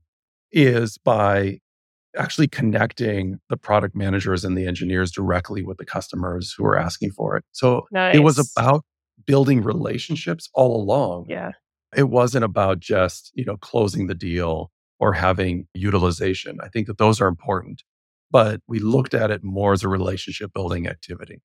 [0.50, 1.60] is by
[2.16, 7.10] actually connecting the product managers and the engineers directly with the customers who are asking
[7.10, 7.44] for it.
[7.52, 8.14] So nice.
[8.14, 8.84] it was about
[9.26, 11.26] building relationships all along.
[11.28, 11.52] Yeah.
[11.96, 16.58] It wasn't about just, you know, closing the deal or having utilization.
[16.62, 17.82] I think that those are important,
[18.30, 21.42] but we looked at it more as a relationship building activity.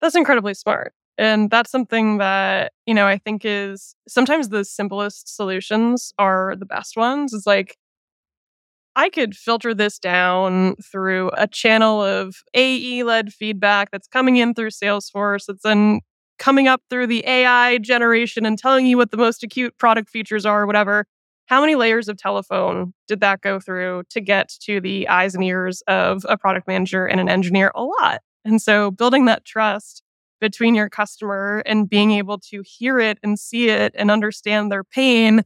[0.00, 0.92] That's incredibly smart.
[1.18, 6.66] And that's something that, you know, I think is sometimes the simplest solutions are the
[6.66, 7.32] best ones.
[7.32, 7.76] It's like,
[8.98, 14.54] I could filter this down through a channel of AE led feedback that's coming in
[14.54, 16.00] through Salesforce, that's then
[16.38, 20.46] coming up through the AI generation and telling you what the most acute product features
[20.46, 21.04] are, or whatever.
[21.44, 25.44] How many layers of telephone did that go through to get to the eyes and
[25.44, 27.72] ears of a product manager and an engineer?
[27.74, 28.22] A lot.
[28.46, 30.02] And so building that trust
[30.40, 34.84] between your customer and being able to hear it and see it and understand their
[34.84, 35.42] pain.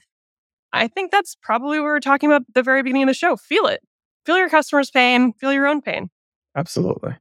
[0.72, 3.14] I think that's probably what we were talking about at the very beginning of the
[3.14, 3.36] show.
[3.36, 3.80] Feel it.
[4.24, 6.10] Feel your customer's pain, feel your own pain.
[6.56, 7.14] Absolutely.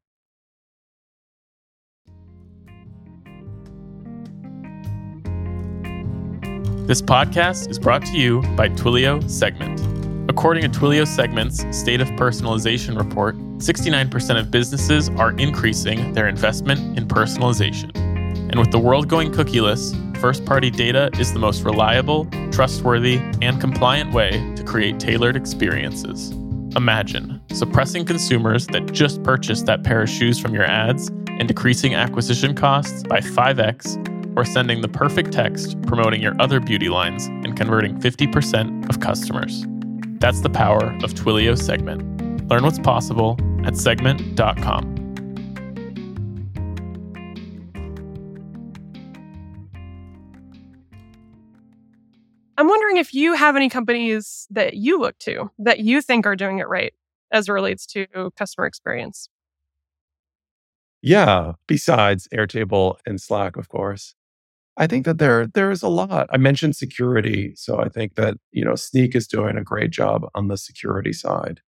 [6.88, 9.80] This podcast is brought to you by Twilio Segment.
[10.28, 16.98] According to Twilio Segment's State of Personalization report, 69% of businesses are increasing their investment
[16.98, 17.96] in personalization.
[17.96, 23.60] And with the world going cookieless, first party data is the most reliable, trustworthy, and
[23.62, 26.32] compliant way to create tailored experiences.
[26.76, 31.96] Imagine suppressing consumers that just purchased that pair of shoes from your ads and decreasing
[31.96, 37.56] acquisition costs by 5x, or sending the perfect text promoting your other beauty lines and
[37.58, 39.66] converting 50% of customers.
[40.20, 42.50] That's the power of Twilio Segment.
[42.50, 44.99] Learn what's possible at segment.com.
[52.60, 56.36] I'm wondering if you have any companies that you look to that you think are
[56.36, 56.94] doing it right
[57.32, 58.06] as it relates to
[58.38, 59.30] customer experience.
[61.02, 64.14] Yeah, besides Airtable and Slack, of course.
[64.76, 66.28] I think that there there is a lot.
[66.34, 70.26] I mentioned security, so I think that you know Snyk is doing a great job
[70.36, 71.62] on the security side.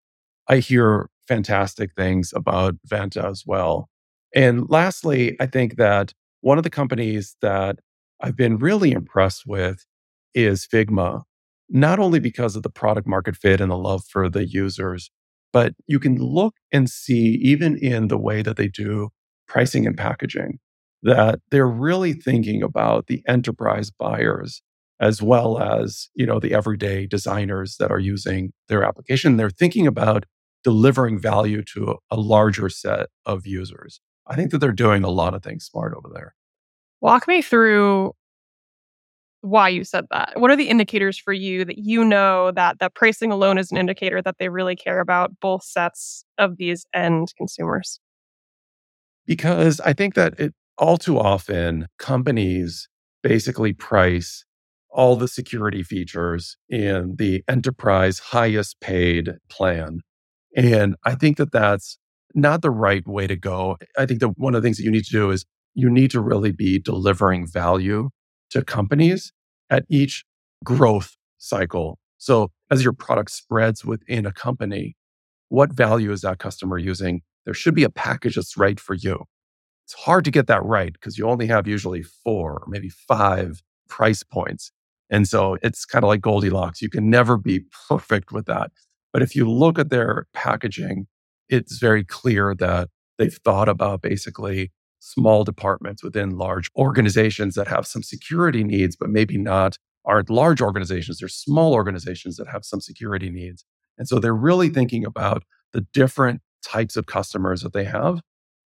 [0.48, 3.88] I hear fantastic things about Vanta as well.
[4.34, 7.78] And lastly, I think that one of the companies that
[8.20, 9.86] I've been really impressed with
[10.34, 11.22] is Figma,
[11.68, 15.10] not only because of the product market fit and the love for the users,
[15.52, 19.10] but you can look and see even in the way that they do
[19.48, 20.58] pricing and packaging
[21.02, 24.62] that they're really thinking about the enterprise buyers
[25.00, 29.36] as well as you know the everyday designers that are using their application.
[29.36, 30.26] They're thinking about
[30.62, 34.00] delivering value to a larger set of users.
[34.26, 36.34] I think that they're doing a lot of things smart over there.
[37.00, 38.12] Walk me through
[39.42, 42.94] why you said that what are the indicators for you that you know that that
[42.94, 47.32] pricing alone is an indicator that they really care about both sets of these end
[47.38, 48.00] consumers
[49.26, 52.88] because i think that it all too often, companies
[53.22, 54.44] basically price
[54.88, 60.00] all the security features in the enterprise highest paid plan.
[60.56, 61.98] And I think that that's
[62.34, 63.76] not the right way to go.
[63.96, 66.10] I think that one of the things that you need to do is you need
[66.10, 68.08] to really be delivering value
[68.50, 69.32] to companies
[69.70, 70.24] at each
[70.64, 71.98] growth cycle.
[72.18, 74.96] So as your product spreads within a company,
[75.48, 77.22] what value is that customer using?
[77.44, 79.24] There should be a package that's right for you.
[79.86, 83.62] It's hard to get that right because you only have usually four or maybe five
[83.88, 84.70] price points.
[85.10, 86.80] And so it's kind of like Goldilocks.
[86.80, 88.70] You can never be perfect with that.
[89.12, 91.08] But if you look at their packaging,
[91.48, 92.88] it's very clear that
[93.18, 94.70] they've thought about basically
[95.00, 100.62] small departments within large organizations that have some security needs, but maybe not aren't large
[100.62, 101.18] organizations.
[101.18, 103.64] They're small organizations that have some security needs.
[103.98, 105.42] And so they're really thinking about
[105.72, 108.20] the different types of customers that they have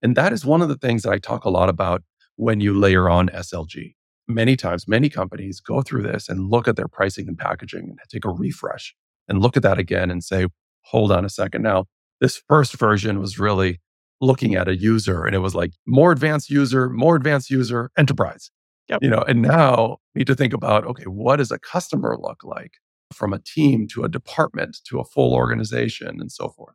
[0.05, 2.03] and that is one of the things that I talk a lot about
[2.37, 3.95] when you layer on SLG.
[4.29, 7.99] Many times, many companies go through this and look at their pricing and packaging and
[8.11, 8.95] take a refresh
[9.29, 10.47] and look at that again and say,
[10.83, 11.63] hold on a second.
[11.63, 11.87] Now,
[12.21, 13.81] this first version was really
[14.21, 18.51] looking at a user and it was like more advanced user, more advanced user, enterprise.
[18.89, 19.01] Yep.
[19.03, 22.45] You know, and now we need to think about, okay, what does a customer look
[22.45, 22.73] like
[23.15, 26.75] from a team to a department to a full organization and so forth.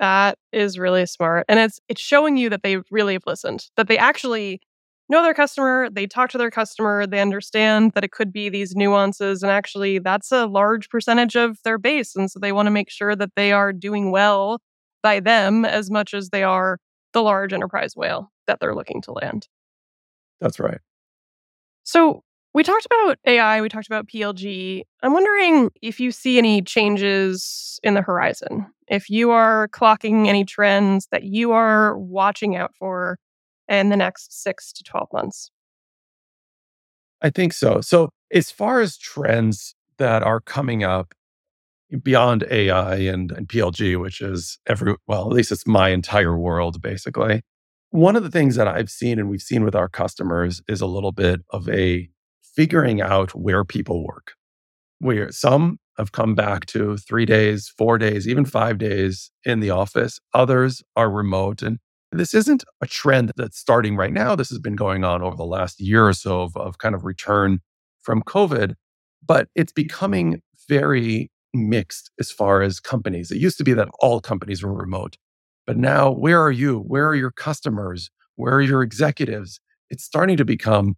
[0.00, 1.46] That is really smart.
[1.48, 4.60] And it's it's showing you that they really have listened, that they actually
[5.08, 8.74] know their customer, they talk to their customer, they understand that it could be these
[8.74, 12.70] nuances and actually that's a large percentage of their base and so they want to
[12.70, 14.60] make sure that they are doing well
[15.04, 16.78] by them as much as they are
[17.12, 19.46] the large enterprise whale that they're looking to land.
[20.40, 20.80] That's right.
[21.84, 22.24] So,
[22.54, 24.82] We talked about AI, we talked about PLG.
[25.02, 30.44] I'm wondering if you see any changes in the horizon, if you are clocking any
[30.44, 33.18] trends that you are watching out for
[33.68, 35.50] in the next six to 12 months.
[37.22, 37.80] I think so.
[37.80, 41.12] So, as far as trends that are coming up
[42.02, 46.80] beyond AI and, and PLG, which is every, well, at least it's my entire world,
[46.80, 47.42] basically.
[47.90, 50.86] One of the things that I've seen and we've seen with our customers is a
[50.86, 52.08] little bit of a
[52.42, 54.32] figuring out where people work.
[54.98, 59.70] Where some have come back to three days, four days, even five days in the
[59.70, 60.18] office.
[60.32, 61.62] Others are remote.
[61.62, 61.78] And
[62.10, 64.34] this isn't a trend that's starting right now.
[64.34, 67.04] This has been going on over the last year or so of, of kind of
[67.04, 67.60] return
[68.02, 68.74] from COVID,
[69.24, 73.30] but it's becoming very mixed as far as companies.
[73.30, 75.16] It used to be that all companies were remote,
[75.66, 76.80] but now where are you?
[76.80, 78.10] Where are your customers?
[78.36, 79.60] Where are your executives?
[79.90, 80.96] It's starting to become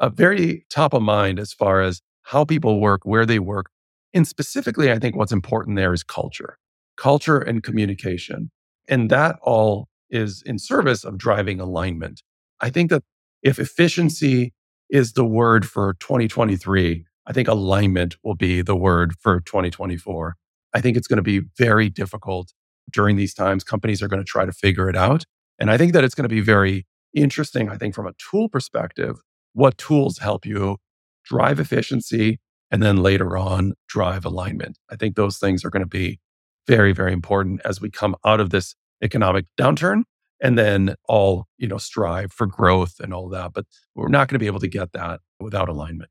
[0.00, 3.70] a very top of mind as far as how people work, where they work.
[4.14, 6.58] And specifically, I think what's important there is culture,
[6.96, 8.50] culture and communication.
[8.88, 12.22] And that all is in service of driving alignment.
[12.60, 13.02] I think that
[13.42, 14.52] if efficiency
[14.90, 20.36] is the word for 2023, I think alignment will be the word for 2024.
[20.74, 22.52] I think it's going to be very difficult
[22.90, 23.64] during these times.
[23.64, 25.24] Companies are going to try to figure it out.
[25.58, 28.48] And I think that it's going to be very interesting, I think, from a tool
[28.48, 29.20] perspective,
[29.52, 30.78] what tools help you
[31.24, 34.78] drive efficiency and then later on drive alignment.
[34.90, 36.18] I think those things are going to be
[36.66, 40.02] very, very important as we come out of this economic downturn
[40.40, 43.52] and then all, you know, strive for growth and all that.
[43.52, 46.10] But we're not going to be able to get that without alignment.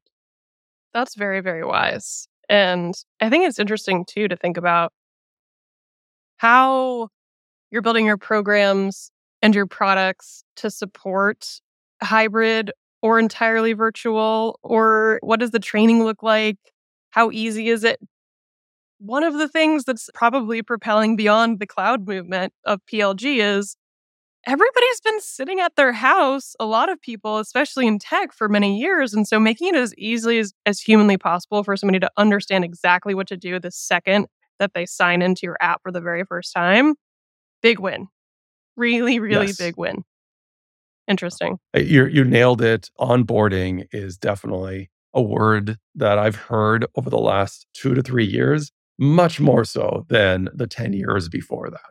[0.94, 2.28] That's very, very wise.
[2.50, 4.92] And I think it's interesting too to think about
[6.38, 7.10] how
[7.72, 9.12] you're building your programs
[9.42, 11.48] and your products to support
[12.02, 12.72] hybrid
[13.02, 16.58] or entirely virtual, or what does the training look like?
[17.12, 18.00] How easy is it?
[19.00, 23.76] One of the things that's probably propelling beyond the cloud movement of PLG is
[24.48, 28.80] everybody's been sitting at their house, a lot of people, especially in tech, for many
[28.80, 29.14] years.
[29.14, 33.14] And so making it as easily as, as humanly possible for somebody to understand exactly
[33.14, 34.28] what to do the second
[34.60, 36.96] that they sign into your app for the very first time,
[37.62, 38.08] big win.
[38.78, 39.58] Really, really yes.
[39.58, 40.04] big win.
[41.08, 41.58] Interesting.
[41.76, 42.90] Uh, you you nailed it.
[43.00, 48.72] Onboarding is definitely a word that I've heard over the last two to three years,
[48.98, 51.82] much more so than the 10 years before that.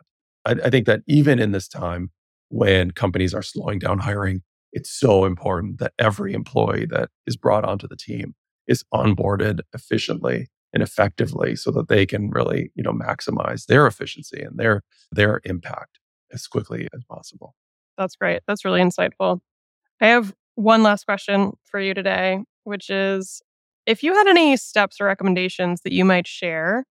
[0.45, 2.09] I, I think that even in this time,
[2.51, 4.41] when companies are slowing down hiring,
[4.73, 8.35] it's so important that every employee that is brought onto the team
[8.67, 14.41] is onboarded efficiently and effectively so that they can really, you know, maximize their efficiency
[14.41, 14.81] and their
[15.11, 15.99] their impact
[16.31, 17.55] as quickly as possible.
[17.97, 18.41] That's great.
[18.47, 19.39] That's really insightful.
[19.99, 23.41] I have one last question for you today, which is
[23.85, 26.85] if you had any steps or recommendations that you might share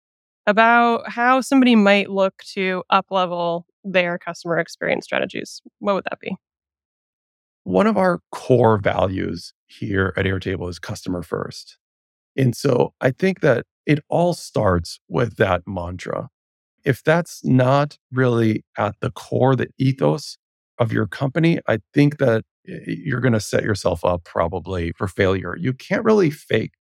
[0.46, 6.20] about how somebody might look to up level their customer experience strategies, what would that
[6.20, 6.34] be?
[7.64, 11.78] One of our core values here at Airtable is customer first.
[12.36, 16.28] And so I think that it all starts with that mantra.
[16.84, 20.38] If that's not really at the core, the ethos
[20.78, 25.56] of your company, I think that you're going to set yourself up probably for failure.
[25.58, 26.72] You can't really fake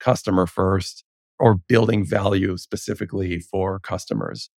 [0.00, 1.04] customer first
[1.38, 4.50] or building value specifically for customers.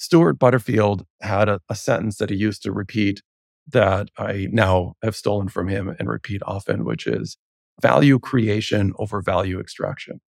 [0.00, 3.20] Stewart Butterfield had a, a, sentence that he used to repeat
[3.68, 7.36] that I now have stolen from him and repeat often, which is
[7.82, 10.22] value creation over value extraction.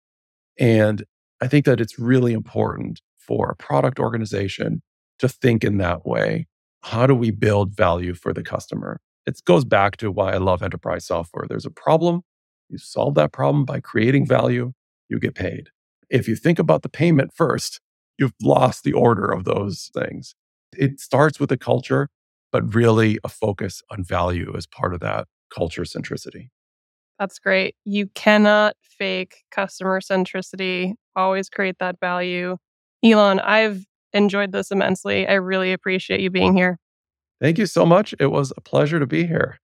[0.60, 1.06] And
[1.42, 4.82] I think that it's really important for a product organization
[5.20, 6.48] to think in that way.
[6.84, 9.00] How do we build value for the customer?
[9.26, 11.46] It goes back to why I love enterprise software.
[11.48, 12.24] There's a problem,
[12.68, 14.74] you solve that problem by creating value,
[15.08, 15.70] you get paid.
[16.10, 17.80] If you think about the payment first,
[18.18, 20.36] you've lost the order of those things.
[20.74, 22.10] It starts with a culture,
[22.52, 26.50] but really a focus on value as part of that culture centricity.
[27.20, 27.76] That's great.
[27.86, 30.94] You cannot fake customer centricity.
[31.16, 32.58] Always create that value.
[33.06, 35.28] Ilan, I've enjoyed this immensely.
[35.28, 36.80] I really appreciate you being here.
[37.40, 38.14] Thank you so much.
[38.20, 39.61] It was a pleasure to be here.